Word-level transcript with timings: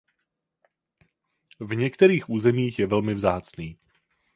V 1.59 1.75
některých 1.75 2.29
územích 2.29 2.79
je 2.79 2.87
velmi 2.87 3.13
vzácný. 3.15 3.77